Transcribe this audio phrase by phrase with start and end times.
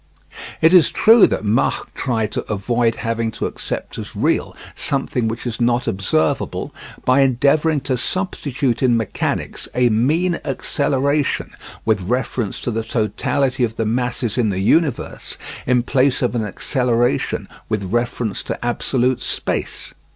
[0.61, 5.45] It is true that Mach tried to avoid having to accept as real something which
[5.45, 6.73] is not observable
[7.05, 11.51] by endeavouring to substitute in mechanics a mean acceleration
[11.85, 15.37] with reference to the totality of the masses in the universe
[15.67, 19.93] in place of an acceleration with reference to absolute space.